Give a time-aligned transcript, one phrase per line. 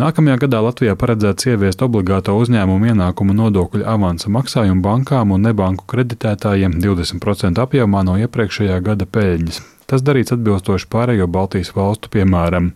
[0.00, 6.78] Nākamajā gadā Latvijā paredzēts ieviest obligāto uzņēmumu ienākumu nodokļu avansa maksājumu bankām un nebanku kreditētājiem
[6.80, 9.60] 20% apjomā no iepriekšējā gada peļņas.
[9.90, 12.70] Tas darīts atbilstoši pārējo Baltijas valstu piemēram.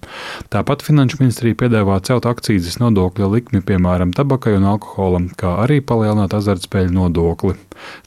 [0.51, 6.35] Tāpat Finanšu ministrija piedāvā celt akcijas nodokļa likmi piemēram tabakai un alkoholam, kā arī palielināt
[6.35, 7.54] azartspēļu nodokli.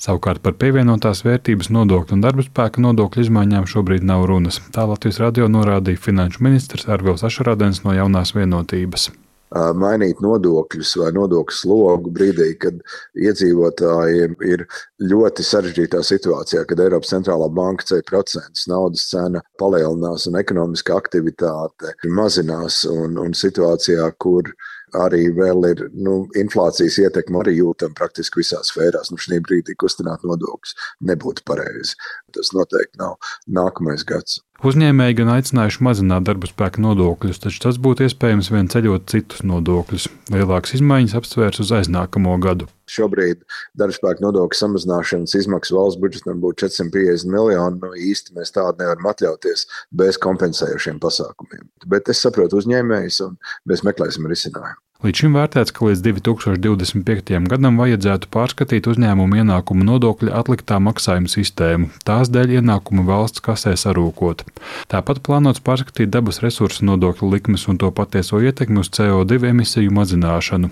[0.04, 4.60] Savukārt par pievienotās vērtības nodokļu un darba spēka nodokļu izmaiņām šobrīd nav runas.
[4.75, 9.10] Tā Latvijas radio norādīja finanšu ministrs Arvils Ašarādens no jaunās vienotības
[9.55, 12.79] mainīt nodokļus vai nodokļu slogu brīdī, kad
[13.15, 14.65] iedzīvotājiem ir
[15.00, 21.96] ļoti sarežģītā situācijā, kad Eiropas centrālā banka ceļ procentus, naudas cena palielinās un ekonomiska aktivitāte
[22.10, 24.52] mazinās, un, un situācijā, kur
[24.96, 29.11] arī vēl ir nu, inflācijas ietekme, arī jūtama praktiski visās sfērās.
[29.11, 30.75] Nu, šī brīdī kustināt nodokļus
[31.10, 31.97] nebūtu pareizi.
[32.36, 34.41] Tas noteikti nav nākamais gads.
[34.66, 40.09] Uzņēmēji gan aicinājuši mazināt darba spēka nodokļus, taču tas būtu iespējams vien ceļot citus nodokļus.
[40.33, 42.72] Lielākas izmaiņas apsvērs uz aiznākamo gadu.
[42.91, 43.43] Šobrīd
[43.80, 47.81] darbspēka nodokļu samazināšanas izmaksas valsts budžetam būtu 450 miljoni.
[47.83, 49.67] Nu, īsti mēs tādu nevaram atļauties
[50.02, 51.67] bez kompensējošiem pasākumiem.
[51.91, 54.86] Bet es saprotu uzņēmējus, un mēs meklēsim risinājumu.
[54.98, 57.36] Līdz šim vērtēts, ka līdz 2025.
[57.52, 64.42] gadam vajadzētu pārskatīt uzņēmumu ienākumu nodokļa atliktā maksājuma sistēmu, tās dēļ ienākumu valsts kasē sarūkot.
[64.90, 70.72] Tāpat plānots pārskatīt dabas resursu nodokļu likmes un to patieso ietekmi uz CO2 emisiju mazināšanu,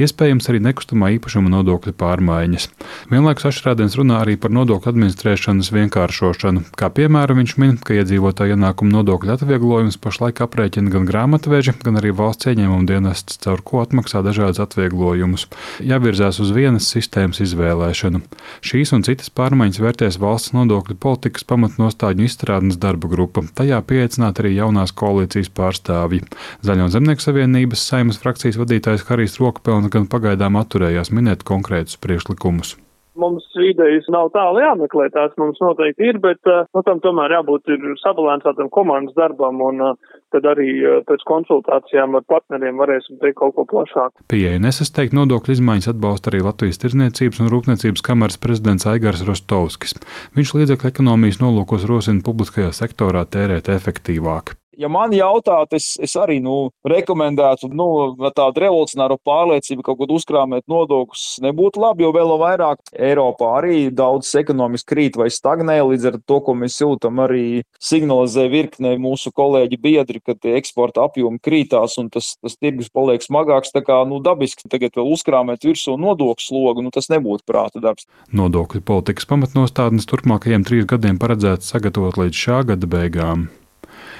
[0.00, 2.70] iespējams arī nekustamā īpašuma nodokļa pārmaiņas.
[3.12, 8.96] Vienlaikus Ašrādens runā arī par nodokļu administrēšanas vienkāršošanu, kā piemēram viņš min, ka iedzīvotāju ienākumu
[9.02, 14.62] nodokļu atvieglojums pašlaik aprēķina gan grāmatveži, gan arī valsts ieņēmuma dienests caur ko atmaksā dažādas
[14.62, 15.46] atvieglojumus.
[15.84, 18.22] Jāvirzās uz vienas sistēmas izvēlēšanu.
[18.66, 23.44] Šīs un citas pārmaiņas vērtēs valsts nodokļu politikas pamatnostāļu izstrādes darba grupa.
[23.58, 26.24] Tajā pieaicināt arī jaunās koalīcijas pārstāvji.
[26.66, 32.76] Zaļo zemnieku savienības saimas frakcijas vadītājs Harijs Rokapelns gan pagaidām atturējās minēt konkrētus priekšlikumus
[33.20, 37.72] mums idejas nav tālu jāmeklē, tās mums noteikti ir, bet uh, nu, tam tomēr jābūt
[37.74, 43.38] ir sabalansētam komandas darbam un uh, tad arī uh, pēc konsultācijām ar partneriem varēsim teikt
[43.40, 44.26] kaut ko plašāku.
[44.32, 49.96] Pieeja nesasteikt nodokļu izmaiņas atbalsta arī Latvijas Tirzniecības un Rūpniecības kameras prezidents Aigars Rostovskis.
[50.36, 54.56] Viņš līdzekļu ekonomijas nolūkos rosina publiskajā sektorā tērēt efektīvāk.
[54.76, 57.88] Ja man jautāt, es, es arī nu, rekomendētu nu,
[58.36, 63.78] tādu revolucionāru pārliecību, ka kaut kur uzkrāmēt nodokļus nebūtu labi, jo vēl vairāk Eiropā arī
[63.88, 65.78] daudz ekonomiski krīt vai stagnē.
[65.86, 71.40] Līdz ar to, ko mēs jūtam, arī signalizē virkne mūsu kolēģi biedri, ka eksporta apjomi
[71.40, 73.72] krītās un tas, tas tirgus paliek smagāks.
[73.72, 78.08] Tā kā nu, dabiski tagad vēl uzkrāmēt virsū nodokļu slogu, nu, tas nebūtu prāta darbs.
[78.36, 83.48] Nodokļu politikas pamatnostādnes turpmākajiem trīs gadiem paredzēts sagatavot līdz šā gada beigām.